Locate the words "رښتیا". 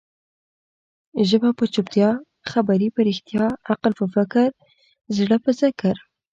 3.07-3.45